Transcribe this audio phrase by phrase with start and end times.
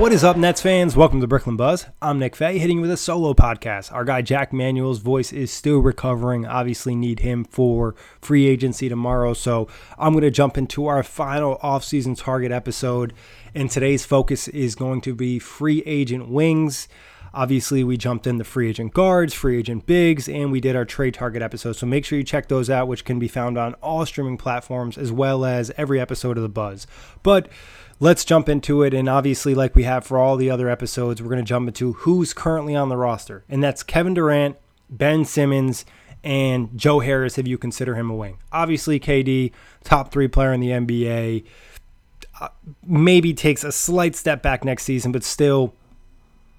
[0.00, 0.96] What is up, Nets fans?
[0.96, 1.84] Welcome to Brooklyn Buzz.
[2.00, 3.92] I'm Nick Fay, hitting you with a solo podcast.
[3.92, 6.46] Our guy Jack Manuel's voice is still recovering.
[6.46, 9.34] Obviously, need him for free agency tomorrow.
[9.34, 13.12] So I'm going to jump into our final offseason target episode.
[13.54, 16.88] And today's focus is going to be free agent wings.
[17.34, 20.86] Obviously, we jumped in the free agent guards, free agent bigs, and we did our
[20.86, 21.74] trade target episode.
[21.74, 24.96] So make sure you check those out, which can be found on all streaming platforms
[24.96, 26.86] as well as every episode of The Buzz.
[27.22, 27.50] But
[28.00, 28.92] let's jump into it.
[28.92, 31.92] And obviously, like we have for all the other episodes, we're going to jump into
[31.92, 33.44] who's currently on the roster.
[33.48, 34.56] And that's Kevin Durant,
[34.88, 35.84] Ben Simmons,
[36.24, 38.38] and Joe Harris, if you consider him a wing.
[38.52, 39.52] Obviously, KD,
[39.84, 41.44] top three player in the NBA,
[42.40, 42.48] uh,
[42.84, 45.74] maybe takes a slight step back next season, but still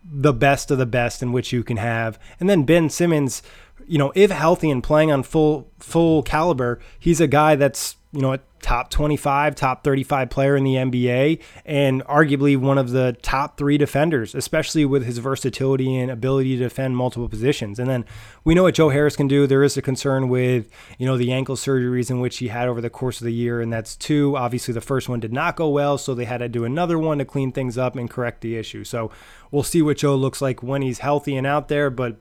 [0.03, 2.19] the best of the best in which you can have.
[2.39, 3.43] And then Ben Simmons,
[3.87, 8.21] you know, if healthy and playing on full full caliber, he's a guy that's, you
[8.21, 13.17] know, a top 25, top 35 player in the NBA and arguably one of the
[13.21, 17.79] top 3 defenders, especially with his versatility and ability to defend multiple positions.
[17.79, 18.05] And then
[18.43, 19.47] we know what Joe Harris can do.
[19.47, 22.81] There is a concern with, you know, the ankle surgeries in which he had over
[22.81, 24.37] the course of the year and that's two.
[24.37, 27.17] Obviously the first one did not go well, so they had to do another one
[27.17, 28.83] to clean things up and correct the issue.
[28.83, 29.09] So
[29.51, 32.17] we'll see what Joe looks like when he's healthy and out there, but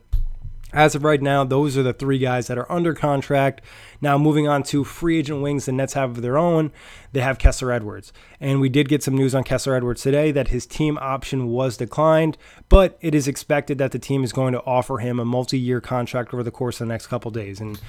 [0.73, 3.61] as of right now, those are the three guys that are under contract.
[3.99, 6.71] Now, moving on to free agent wings, the Nets have of their own.
[7.11, 8.13] They have Kessler Edwards.
[8.39, 11.77] And we did get some news on Kessler Edwards today that his team option was
[11.77, 12.37] declined,
[12.69, 15.81] but it is expected that the team is going to offer him a multi year
[15.81, 17.59] contract over the course of the next couple days.
[17.59, 17.79] And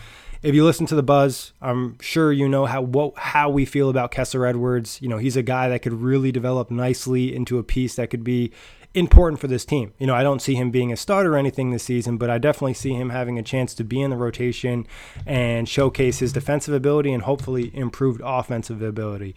[0.43, 3.89] if you listen to the buzz, I'm sure you know how what, how we feel
[3.89, 5.01] about Kessler Edwards.
[5.01, 8.25] You know, he's a guy that could really develop nicely into a piece that could
[8.25, 8.51] be
[8.95, 9.93] important for this team.
[9.99, 12.39] You know, I don't see him being a starter or anything this season, but I
[12.39, 14.87] definitely see him having a chance to be in the rotation
[15.27, 19.35] and showcase his defensive ability and hopefully improved offensive ability.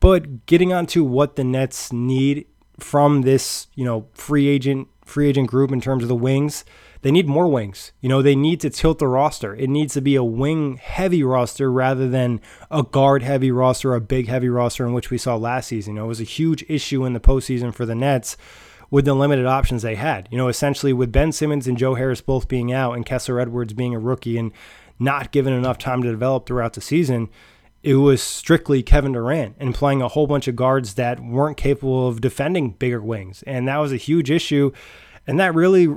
[0.00, 2.46] But getting on to what the Nets need
[2.78, 6.64] from this, you know, free agent free agent group in terms of the wings,
[7.02, 7.92] they need more wings.
[8.00, 9.54] You know, they need to tilt the roster.
[9.54, 12.40] It needs to be a wing heavy roster rather than
[12.70, 15.94] a guard heavy roster, a big heavy roster in which we saw last season.
[15.94, 18.36] You know, it was a huge issue in the postseason for the Nets
[18.92, 20.28] with the limited options they had.
[20.30, 23.72] You know, essentially with Ben Simmons and Joe Harris both being out and Kessler Edwards
[23.72, 24.52] being a rookie and
[24.98, 27.30] not given enough time to develop throughout the season,
[27.82, 32.06] it was strictly Kevin Durant and playing a whole bunch of guards that weren't capable
[32.06, 33.42] of defending bigger wings.
[33.46, 34.72] And that was a huge issue.
[35.26, 35.88] And that really,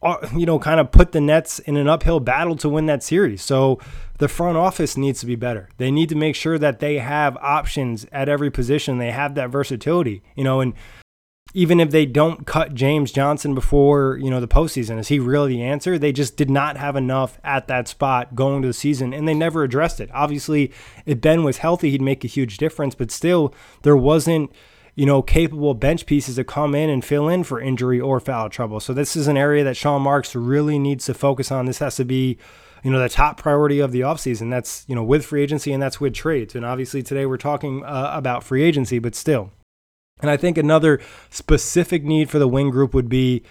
[0.00, 3.02] uh, you know, kind of put the Nets in an uphill battle to win that
[3.02, 3.42] series.
[3.42, 3.80] So
[4.18, 5.70] the front office needs to be better.
[5.76, 8.98] They need to make sure that they have options at every position.
[8.98, 10.74] They have that versatility, you know, and
[11.54, 15.54] even if they don't cut James Johnson before you know the postseason, is he really
[15.54, 15.98] the answer?
[15.98, 19.34] They just did not have enough at that spot going to the season, and they
[19.34, 20.10] never addressed it.
[20.12, 20.72] Obviously,
[21.04, 24.50] if Ben was healthy, he'd make a huge difference, but still, there wasn't
[24.94, 28.48] you know capable bench pieces to come in and fill in for injury or foul
[28.48, 28.80] trouble.
[28.80, 31.66] So this is an area that Sean Marks really needs to focus on.
[31.66, 32.38] This has to be
[32.82, 35.82] you know the top priority of the offseason that's you know with free agency and
[35.82, 39.52] that's with trades and obviously today we're talking uh, about free agency but still
[40.22, 43.42] and I think another specific need for the wing group would be,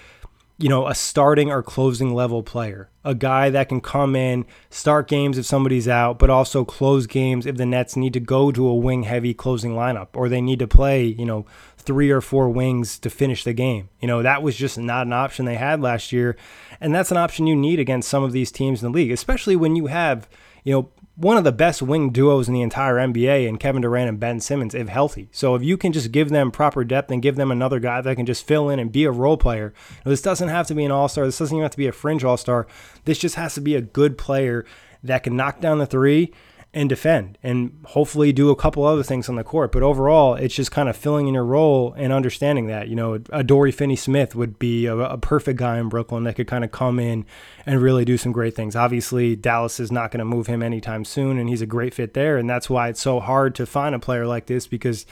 [0.57, 5.07] you know, a starting or closing level player, a guy that can come in, start
[5.07, 8.67] games if somebody's out, but also close games if the Nets need to go to
[8.67, 11.45] a wing heavy closing lineup or they need to play, you know,
[11.77, 13.89] three or four wings to finish the game.
[13.99, 16.37] You know, that was just not an option they had last year.
[16.79, 19.55] And that's an option you need against some of these teams in the league, especially
[19.55, 20.29] when you have,
[20.63, 24.09] you know, one of the best wing duos in the entire NBA and Kevin Durant
[24.09, 25.29] and Ben Simmons if healthy.
[25.31, 28.15] So if you can just give them proper depth and give them another guy that
[28.15, 29.73] can just fill in and be a role player.
[30.05, 31.25] this doesn't have to be an all-star.
[31.25, 32.65] This doesn't even have to be a fringe all-star.
[33.05, 34.65] This just has to be a good player
[35.03, 36.31] that can knock down the 3
[36.73, 39.73] and defend and hopefully do a couple other things on the court.
[39.73, 42.87] But overall, it's just kind of filling in your role and understanding that.
[42.87, 46.35] You know, a Dory Finney Smith would be a, a perfect guy in Brooklyn that
[46.35, 47.25] could kind of come in
[47.65, 48.75] and really do some great things.
[48.75, 52.13] Obviously, Dallas is not going to move him anytime soon, and he's a great fit
[52.13, 52.37] there.
[52.37, 55.05] And that's why it's so hard to find a player like this because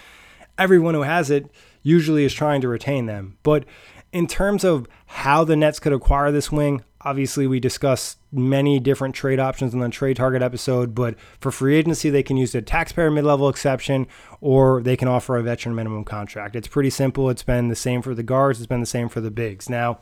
[0.58, 1.52] everyone who has it
[1.84, 3.38] usually is trying to retain them.
[3.44, 3.66] But
[4.14, 9.16] in terms of how the Nets could acquire this wing, obviously we discussed many different
[9.16, 12.62] trade options in the trade target episode, but for free agency, they can use the
[12.62, 14.08] taxpayer mid level exception
[14.42, 16.56] or they can offer a veteran minimum contract.
[16.56, 17.30] It's pretty simple.
[17.30, 19.70] It's been the same for the guards, it's been the same for the bigs.
[19.70, 20.00] Now,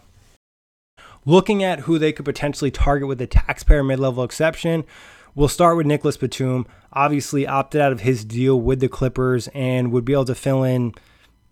[1.25, 4.83] looking at who they could potentially target with the taxpayer mid level exception,
[5.35, 6.65] we'll start with Nicolas Batum.
[6.93, 10.63] Obviously, opted out of his deal with the Clippers and would be able to fill
[10.63, 10.93] in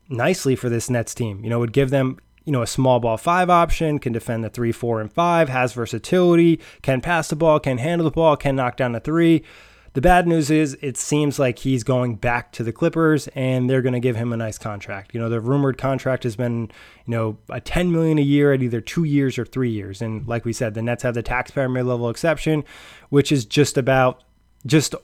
[0.10, 1.44] nicely for this Nets team.
[1.44, 4.50] You know, would give them you know, a small ball five option, can defend the
[4.50, 8.56] three, four, and five, has versatility, can pass the ball, can handle the ball, can
[8.56, 9.44] knock down the three.
[9.94, 13.82] The bad news is it seems like he's going back to the Clippers and they're
[13.82, 15.14] going to give him a nice contract.
[15.14, 16.70] You know, the rumored contract has been,
[17.06, 20.02] you know, a 10 million a year at either 2 years or 3 years.
[20.02, 22.66] And like we said, the Nets have the taxpayer mid-level exception,
[23.08, 24.26] which is just about
[24.66, 24.96] just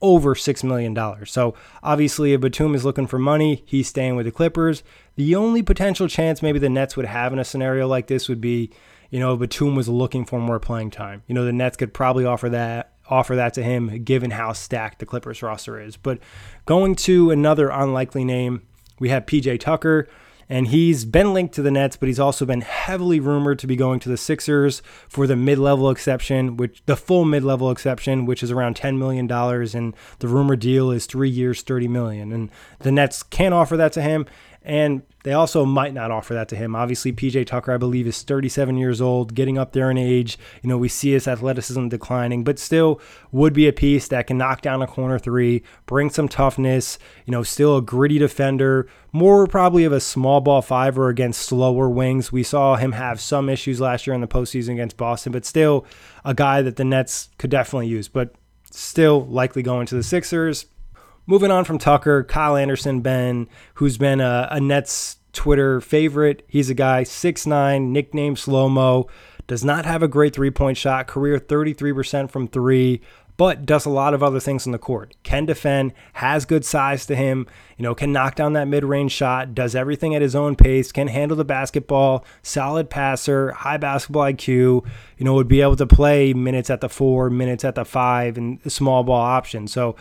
[0.00, 0.96] over $6 million.
[1.26, 4.82] So obviously, if Batum is looking for money, he's staying with the Clippers.
[5.18, 8.40] The only potential chance maybe the Nets would have in a scenario like this would
[8.40, 8.70] be,
[9.10, 11.24] you know, Batum was looking for more playing time.
[11.26, 15.00] You know, the Nets could probably offer that offer that to him given how stacked
[15.00, 15.96] the Clippers roster is.
[15.96, 16.20] But
[16.66, 18.62] going to another unlikely name,
[19.00, 20.06] we have PJ Tucker
[20.48, 23.76] and he's been linked to the Nets, but he's also been heavily rumored to be
[23.76, 28.50] going to the Sixers for the mid-level exception, which the full mid-level exception, which is
[28.50, 32.32] around $10 million, and the rumor deal is three years, 30 million.
[32.32, 34.26] And the Nets can't offer that to him.
[34.62, 36.76] And they also might not offer that to him.
[36.76, 40.38] Obviously, PJ Tucker, I believe, is 37 years old, getting up there in age.
[40.62, 43.00] You know, we see his athleticism declining, but still
[43.32, 47.32] would be a piece that can knock down a corner three, bring some toughness, you
[47.32, 52.32] know, still a gritty defender, more probably of a small ball fiver against slower wings.
[52.32, 55.84] We saw him have some issues last year in the postseason against Boston, but still
[56.24, 58.34] a guy that the Nets could definitely use, but
[58.70, 60.66] still likely going to the Sixers.
[61.30, 66.42] Moving on from Tucker, Kyle Anderson, Ben, who's been a, a Nets Twitter favorite.
[66.48, 69.08] He's a guy, 6'9, nicknamed Slow Mo,
[69.46, 73.02] does not have a great three point shot, career 33% from three,
[73.36, 75.16] but does a lot of other things on the court.
[75.22, 77.46] Can defend, has good size to him,
[77.76, 80.92] you know, can knock down that mid range shot, does everything at his own pace,
[80.92, 84.48] can handle the basketball, solid passer, high basketball IQ,
[85.18, 88.38] you know, would be able to play minutes at the four, minutes at the five,
[88.38, 89.68] and small ball option.
[89.68, 89.94] So,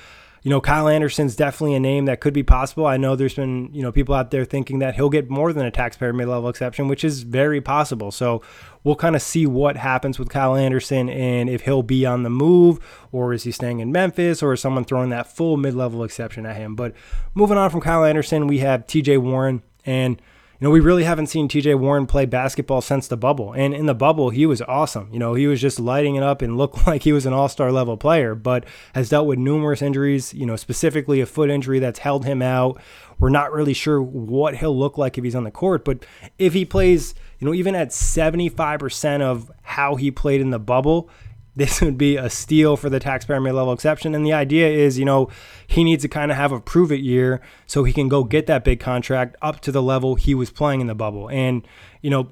[0.47, 2.85] you know, Kyle Anderson's definitely a name that could be possible.
[2.85, 5.65] I know there's been, you know, people out there thinking that he'll get more than
[5.65, 8.11] a taxpayer mid level exception, which is very possible.
[8.11, 8.41] So
[8.85, 12.29] we'll kind of see what happens with Kyle Anderson and if he'll be on the
[12.29, 12.79] move
[13.11, 16.45] or is he staying in Memphis or is someone throwing that full mid level exception
[16.45, 16.77] at him.
[16.77, 16.93] But
[17.35, 20.21] moving on from Kyle Anderson, we have TJ Warren and
[20.59, 23.53] you know, we really haven't seen TJ Warren play basketball since the bubble.
[23.53, 25.07] And in the bubble, he was awesome.
[25.11, 27.47] You know, he was just lighting it up and looked like he was an all
[27.47, 28.65] star level player, but
[28.95, 32.81] has dealt with numerous injuries, you know, specifically a foot injury that's held him out.
[33.19, 36.05] We're not really sure what he'll look like if he's on the court, but
[36.39, 41.09] if he plays, you know, even at 75% of how he played in the bubble,
[41.57, 44.13] this would be a steal for the taxpayer mid level exception.
[44.13, 45.29] And the idea is, you know,
[45.65, 48.45] he needs to kind of have a prove it year so he can go get
[48.45, 51.29] that big contract up to the level he was playing in the bubble.
[51.29, 51.67] And,
[52.01, 52.29] you know,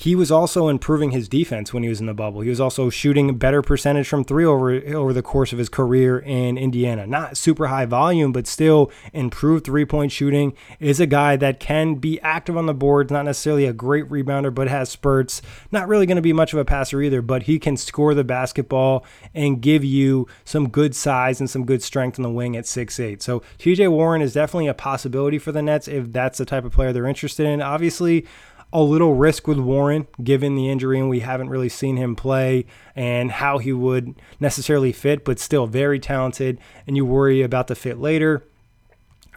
[0.00, 2.40] he was also improving his defense when he was in the bubble.
[2.40, 5.68] He was also shooting a better percentage from three over over the course of his
[5.68, 7.06] career in Indiana.
[7.06, 10.54] Not super high volume, but still improved three point shooting.
[10.78, 14.54] Is a guy that can be active on the boards, not necessarily a great rebounder,
[14.54, 15.42] but has spurts.
[15.70, 18.24] Not really going to be much of a passer either, but he can score the
[18.24, 19.04] basketball
[19.34, 22.98] and give you some good size and some good strength in the wing at six
[22.98, 23.22] eight.
[23.22, 26.72] So TJ Warren is definitely a possibility for the Nets if that's the type of
[26.72, 27.60] player they're interested in.
[27.60, 28.24] Obviously,
[28.72, 32.66] a little risk with Warren given the injury, and we haven't really seen him play
[32.94, 36.58] and how he would necessarily fit, but still very talented.
[36.86, 38.44] And you worry about the fit later.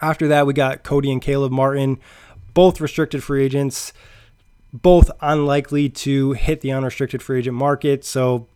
[0.00, 1.98] After that, we got Cody and Caleb Martin,
[2.52, 3.92] both restricted free agents,
[4.72, 8.04] both unlikely to hit the unrestricted free agent market.
[8.04, 8.46] So,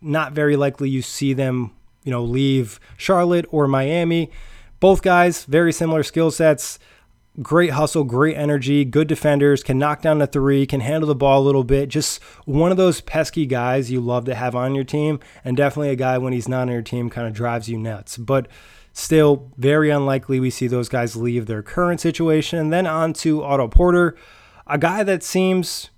[0.00, 1.72] not very likely you see them,
[2.04, 4.30] you know, leave Charlotte or Miami.
[4.80, 6.78] Both guys, very similar skill sets
[7.42, 11.42] great hustle, great energy, good defenders, can knock down the three, can handle the ball
[11.42, 11.88] a little bit.
[11.88, 15.90] Just one of those pesky guys you love to have on your team, and definitely
[15.90, 18.16] a guy when he's not on your team kind of drives you nuts.
[18.16, 18.48] But
[18.92, 22.58] still, very unlikely we see those guys leave their current situation.
[22.58, 24.16] And then on to Otto Porter,
[24.66, 25.90] a guy that seems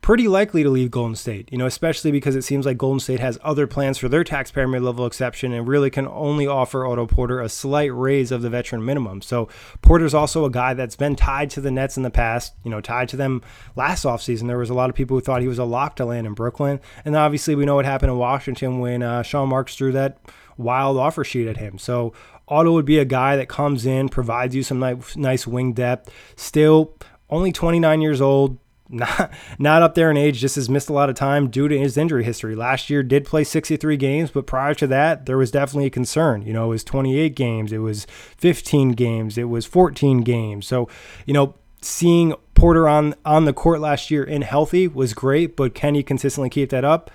[0.00, 3.20] pretty likely to leave Golden State, you know, especially because it seems like Golden State
[3.20, 7.06] has other plans for their taxpayer mid level exception and really can only offer Otto
[7.06, 9.20] Porter a slight raise of the veteran minimum.
[9.20, 9.48] So
[9.82, 12.80] Porter's also a guy that's been tied to the Nets in the past, you know,
[12.80, 13.42] tied to them
[13.76, 14.46] last offseason.
[14.46, 16.34] There was a lot of people who thought he was a lock to land in
[16.34, 16.80] Brooklyn.
[17.04, 20.18] And obviously we know what happened in Washington when uh, Sean Marks threw that
[20.56, 21.78] wild offer sheet at him.
[21.78, 22.14] So
[22.48, 24.80] Otto would be a guy that comes in, provides you some
[25.16, 26.96] nice wing depth, still
[27.28, 28.58] only 29 years old,
[28.90, 31.78] not not up there in age, just has missed a lot of time due to
[31.78, 32.54] his injury history.
[32.54, 36.42] Last year did play 63 games, but prior to that, there was definitely a concern.
[36.42, 38.06] You know, it was 28 games, it was
[38.36, 40.66] 15 games, it was 14 games.
[40.66, 40.88] So,
[41.26, 45.74] you know, seeing Porter on on the court last year in healthy was great, but
[45.74, 47.10] can he consistently keep that up?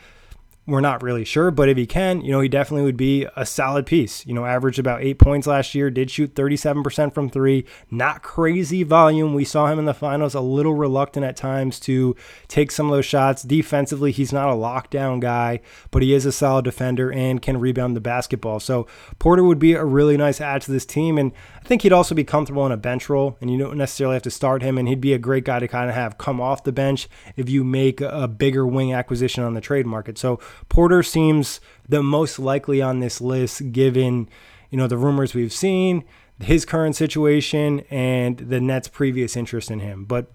[0.68, 3.46] We're not really sure, but if he can, you know, he definitely would be a
[3.46, 4.26] solid piece.
[4.26, 8.82] You know, averaged about eight points last year, did shoot 37% from three, not crazy
[8.82, 9.36] volume.
[9.36, 12.16] We saw him in the finals a little reluctant at times to
[12.48, 13.44] take some of those shots.
[13.44, 15.60] Defensively, he's not a lockdown guy,
[15.92, 18.60] but he is a solid defender and can rebound the basketball.
[18.60, 18.88] So
[19.20, 21.20] Porter would be a really nice add to this team.
[21.20, 21.32] And
[21.64, 24.24] I think he'd also be comfortable in a bench role, and you don't necessarily have
[24.24, 24.80] to start him.
[24.80, 27.50] And he'd be a great guy to kind of have come off the bench if
[27.50, 30.18] you make a bigger wing acquisition on the trade market.
[30.18, 34.30] So Porter seems the most likely on this list, given
[34.70, 36.04] you know the rumors we've seen,
[36.40, 40.06] his current situation, and the Nets' previous interest in him.
[40.06, 40.32] But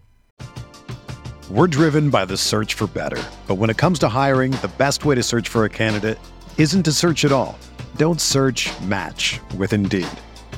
[1.51, 3.21] we're driven by the search for better.
[3.49, 6.17] But when it comes to hiring, the best way to search for a candidate
[6.59, 7.59] isn't to search at all.
[7.97, 8.71] Don't search.
[8.83, 10.07] Match with Indeed.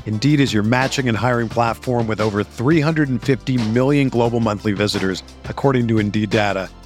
[0.04, 5.88] Indeed is your matching and hiring platform with over 350 million global monthly visitors, according
[5.88, 6.68] to Indeed data,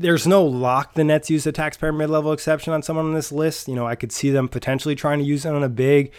[0.00, 3.32] there's no lock the Nets use a taxpayer mid level exception on someone on this
[3.32, 3.68] list.
[3.68, 6.12] You know, I could see them potentially trying to use it on a big.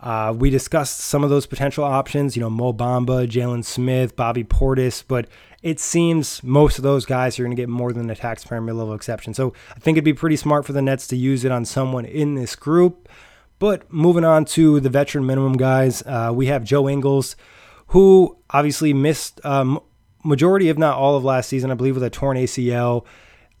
[0.00, 4.44] Uh, we discussed some of those potential options, you know, Mo Bamba, Jalen Smith, Bobby
[4.44, 5.26] Portis, but
[5.60, 8.76] it seems most of those guys are going to get more than the taxpayer mid
[8.76, 9.34] level exception.
[9.34, 12.04] So I think it'd be pretty smart for the Nets to use it on someone
[12.04, 13.08] in this group.
[13.58, 17.34] But moving on to the veteran minimum guys, uh, we have Joe Ingles,
[17.88, 19.80] who obviously missed um,
[20.24, 23.04] majority, if not all of last season, I believe, with a torn ACL.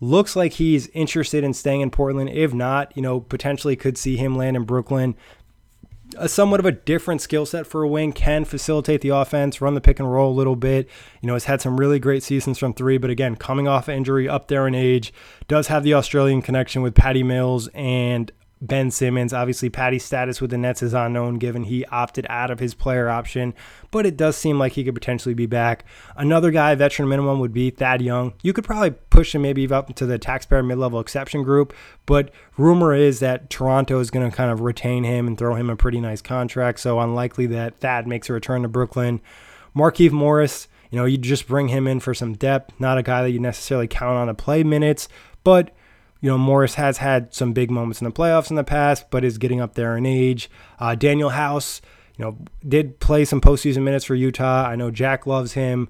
[0.00, 2.30] Looks like he's interested in staying in Portland.
[2.30, 5.16] If not, you know, potentially could see him land in Brooklyn.
[6.16, 9.74] A somewhat of a different skill set for a wing can facilitate the offense, run
[9.74, 10.88] the pick and roll a little bit.
[11.20, 14.28] You know, has had some really great seasons from three, but again, coming off injury,
[14.28, 15.12] up there in age,
[15.48, 19.32] does have the Australian connection with Patty Mills and Ben Simmons.
[19.32, 23.08] Obviously, Patty's status with the Nets is unknown given he opted out of his player
[23.08, 23.54] option,
[23.90, 25.84] but it does seem like he could potentially be back.
[26.16, 28.34] Another guy, veteran minimum, would be Thad Young.
[28.42, 31.72] You could probably push him maybe up into the taxpayer mid level exception group,
[32.06, 35.70] but rumor is that Toronto is going to kind of retain him and throw him
[35.70, 39.20] a pretty nice contract, so unlikely that Thad makes a return to Brooklyn.
[39.76, 43.22] Markieff Morris, you know, you just bring him in for some depth, not a guy
[43.22, 45.08] that you necessarily count on to play minutes,
[45.44, 45.70] but
[46.20, 49.24] you know, Morris has had some big moments in the playoffs in the past, but
[49.24, 50.50] is getting up there in age.
[50.78, 51.80] Uh, Danuel House,
[52.16, 54.66] you know, did play some postseason minutes for Utah.
[54.66, 55.88] I know Jack loves him.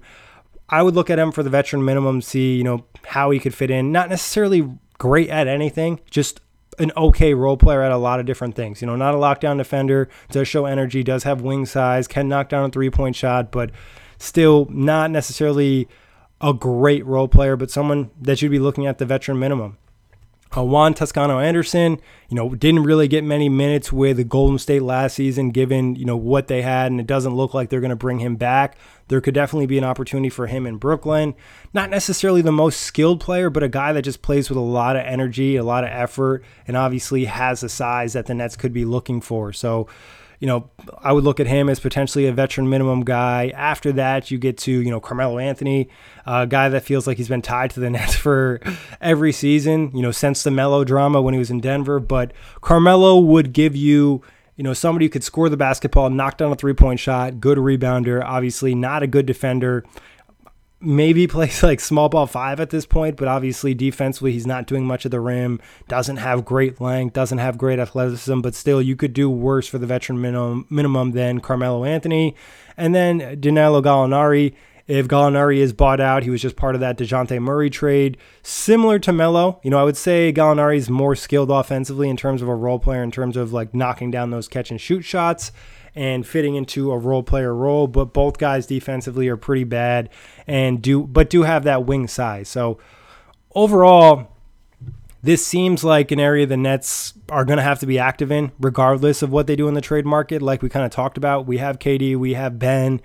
[0.69, 3.55] I would look at him for the veteran minimum, see, you know, how he could
[3.55, 3.91] fit in.
[3.91, 4.69] Not necessarily
[4.99, 6.41] great at anything, just
[6.77, 8.81] an okay role player at a lot of different things.
[8.81, 12.49] You know, not a lockdown defender, does show energy, does have wing size, can knock
[12.49, 13.71] down a three point shot, but
[14.19, 15.87] still not necessarily
[16.39, 19.77] a great role player, but someone that you'd be looking at the veteran minimum.
[20.55, 24.81] Uh, Juan Toscano Anderson, you know, didn't really get many minutes with the Golden State
[24.81, 27.89] last season, given you know what they had, and it doesn't look like they're going
[27.89, 28.75] to bring him back.
[29.09, 31.35] There could definitely be an opportunity for him in Brooklyn.
[31.71, 34.95] Not necessarily the most skilled player, but a guy that just plays with a lot
[34.95, 38.73] of energy, a lot of effort, and obviously has a size that the Nets could
[38.73, 39.53] be looking for.
[39.53, 39.87] So
[40.39, 40.69] you know,
[40.99, 43.51] I would look at him as potentially a veteran minimum guy.
[43.55, 45.89] After that, you get to, you know, Carmelo Anthony,
[46.25, 48.61] a guy that feels like he's been tied to the Nets for
[49.01, 51.99] every season, you know, since the Melo drama when he was in Denver.
[51.99, 52.31] But
[52.61, 54.21] Carmelo would give you,
[54.55, 57.57] you know, somebody who could score the basketball, knock down a three point shot, good
[57.57, 59.83] rebounder, obviously not a good defender
[60.81, 64.85] maybe plays like small ball five at this point, but obviously defensively he's not doing
[64.85, 68.95] much of the rim, doesn't have great length, doesn't have great athleticism, but still you
[68.95, 72.35] could do worse for the veteran minimum minimum than Carmelo Anthony.
[72.77, 74.53] And then Danilo Gallinari.
[74.87, 78.17] If Gallinari is bought out, he was just part of that Dejounte Murray trade.
[78.41, 82.41] Similar to Melo, you know, I would say Gallinari is more skilled offensively in terms
[82.41, 85.51] of a role player, in terms of like knocking down those catch and shoot shots
[85.99, 87.85] and fitting into a role player role.
[87.85, 90.09] But both guys defensively are pretty bad
[90.47, 92.47] and do but do have that wing size.
[92.47, 92.79] So
[93.53, 94.31] overall,
[95.21, 98.53] this seems like an area the Nets are going to have to be active in,
[98.61, 100.41] regardless of what they do in the trade market.
[100.41, 103.01] Like we kind of talked about, we have KD, we have Ben.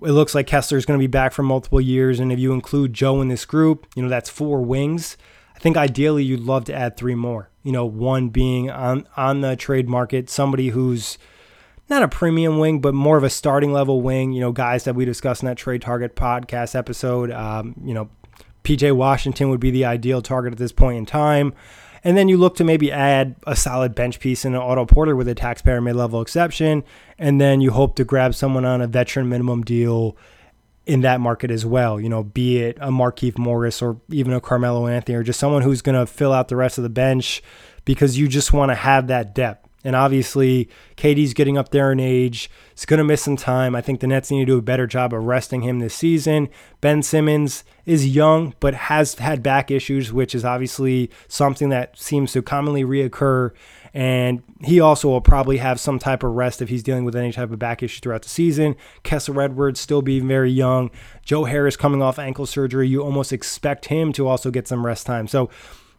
[0.00, 2.54] It looks like Kessler is going to be back for multiple years, and if you
[2.54, 5.18] include Joe in this group, you know that's four wings.
[5.54, 7.50] I think ideally you'd love to add three more.
[7.62, 11.18] You know, one being on on the trade market, somebody who's
[11.92, 14.32] not a premium wing, but more of a starting level wing.
[14.32, 17.30] You know, guys that we discussed in that trade target podcast episode.
[17.30, 18.08] Um, you know,
[18.64, 21.52] PJ Washington would be the ideal target at this point in time.
[22.04, 25.14] And then you look to maybe add a solid bench piece in an Otto Porter
[25.14, 26.82] with a taxpayer mid level exception.
[27.18, 30.16] And then you hope to grab someone on a veteran minimum deal
[30.84, 32.00] in that market as well.
[32.00, 35.62] You know, be it a Markieff Morris or even a Carmelo Anthony or just someone
[35.62, 37.42] who's going to fill out the rest of the bench
[37.84, 39.61] because you just want to have that depth.
[39.84, 42.50] And obviously, KD's getting up there in age.
[42.74, 43.74] He's going to miss some time.
[43.74, 46.48] I think the Nets need to do a better job of resting him this season.
[46.80, 52.32] Ben Simmons is young, but has had back issues, which is obviously something that seems
[52.32, 53.50] to commonly reoccur.
[53.94, 57.32] And he also will probably have some type of rest if he's dealing with any
[57.32, 58.74] type of back issue throughout the season.
[59.02, 60.90] Kessler Edwards still being very young.
[61.24, 62.88] Joe Harris coming off ankle surgery.
[62.88, 65.26] You almost expect him to also get some rest time.
[65.26, 65.50] So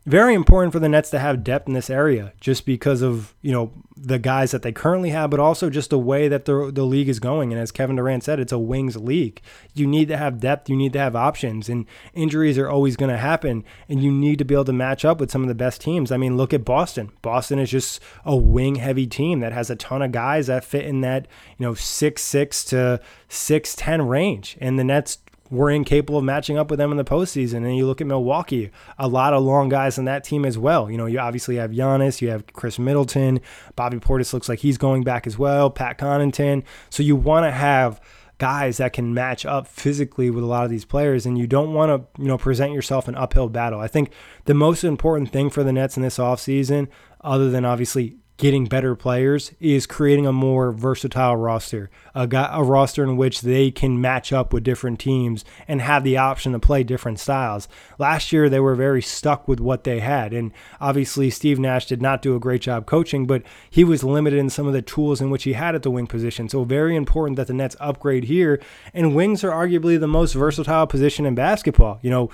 [0.05, 3.53] very important for the Nets to have depth in this area just because of, you
[3.53, 6.83] know, the guys that they currently have, but also just the way that the, the
[6.83, 7.53] league is going.
[7.53, 9.41] And as Kevin Durant said, it's a wings league.
[9.73, 13.11] You need to have depth, you need to have options, and injuries are always going
[13.11, 13.63] to happen.
[13.87, 16.11] And you need to be able to match up with some of the best teams.
[16.11, 17.11] I mean, look at Boston.
[17.21, 20.85] Boston is just a wing heavy team that has a ton of guys that fit
[20.85, 24.57] in that, you know, six six to six ten range.
[24.59, 25.19] And the Nets
[25.53, 27.57] were incapable of matching up with them in the postseason.
[27.57, 30.89] And you look at Milwaukee, a lot of long guys on that team as well.
[30.89, 33.39] You know, you obviously have Giannis, you have Khris Middleton,
[33.75, 36.63] Bobby Portis looks like he's going back as well, Pat Connaughton.
[36.89, 38.01] So you want to have
[38.39, 41.73] guys that can match up physically with a lot of these players and you don't
[41.73, 44.11] want to you know present yourself an uphill battle i think
[44.45, 46.87] the most important thing for the nets in this offseason
[47.21, 53.01] other than obviously getting better players is creating a more versatile roster, a, a roster
[53.01, 56.83] in which they can match up with different teams and have the option to play
[56.83, 57.69] different styles.
[57.97, 60.33] Last year, they were very stuck with what they had.
[60.33, 60.51] And
[60.81, 64.49] obviously, Steve Nash did not do a great job coaching, but he was limited in
[64.49, 66.49] some of the tools in which he had at the wing position.
[66.49, 68.61] So, very important that the Nets upgrade here.
[68.93, 71.99] And wings are arguably the most versatile position in basketball.
[72.01, 72.29] You know,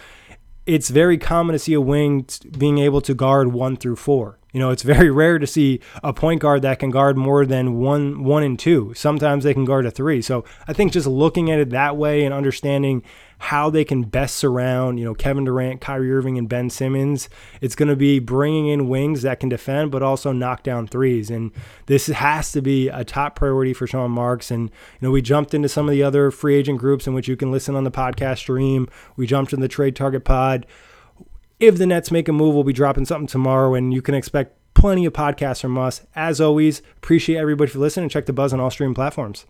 [0.65, 2.25] it's very common to see a wing
[2.57, 4.38] being able to guard one through four.
[4.51, 7.79] You know, it's very rare to see a point guard that can guard more than
[7.79, 8.93] one, one and two.
[8.95, 10.21] Sometimes they can guard a three.
[10.21, 13.03] So I think just looking at it that way and understanding
[13.41, 17.29] how they can best surround, you know, Kevin Durant, Kyrie Irving, and Ben Simmons,
[17.61, 21.29] it's going to be bringing in wings that can defend, but also knock down threes.
[21.29, 21.51] And
[21.85, 24.51] this has to be a top priority for Sean Marks.
[24.51, 27.29] And you know, we jumped into some of the other free agent groups in which
[27.29, 28.89] you can listen on the podcast stream.
[29.15, 30.65] We jumped in the Trade Target Pod
[31.59, 34.57] if the Nets make a move, we'll be dropping something tomorrow, and you can expect
[34.73, 36.05] plenty of podcasts from us.
[36.15, 39.45] As always, appreciate everybody for listening and check the buzz on all streaming platforms.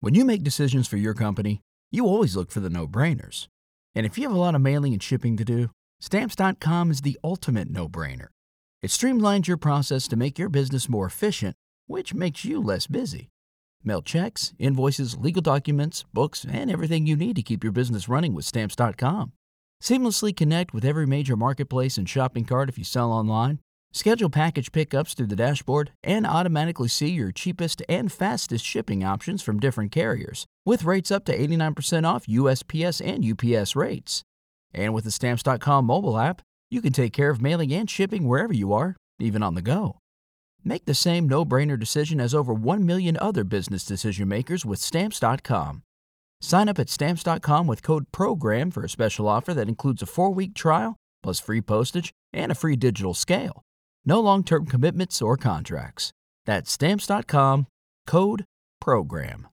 [0.00, 1.60] When you make decisions for your company,
[1.92, 3.46] you always look for the no brainers.
[3.94, 5.70] And if you have a lot of mailing and shipping to do,
[6.00, 8.28] stamps.com is the ultimate no brainer.
[8.82, 11.54] It streamlines your process to make your business more efficient,
[11.86, 13.28] which makes you less busy.
[13.84, 18.34] Mail checks, invoices, legal documents, books, and everything you need to keep your business running
[18.34, 19.32] with stamps.com.
[19.82, 23.58] Seamlessly connect with every major marketplace and shopping cart if you sell online
[23.94, 29.42] Schedule package pickups through the dashboard and automatically see your cheapest and fastest shipping options
[29.42, 34.22] from different carriers, with rates up to 89% off USPS and UPS rates.
[34.72, 36.40] And with the Stamps.com mobile app,
[36.70, 39.98] you can take care of mailing and shipping wherever you are, even on the go.
[40.64, 44.78] Make the same no brainer decision as over 1 million other business decision makers with
[44.78, 45.82] Stamps.com.
[46.42, 50.34] Sign up at Stamps.com with code PROGRAM for a special offer that includes a four
[50.34, 53.62] week trial, plus free postage and a free digital scale.
[54.04, 56.12] No long term commitments or contracts.
[56.44, 57.68] That's Stamps.com
[58.06, 58.44] code
[58.80, 59.46] PROGRAM.